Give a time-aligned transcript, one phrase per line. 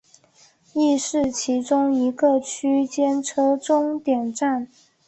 [0.73, 4.67] 亦是其中一个区间车终点站。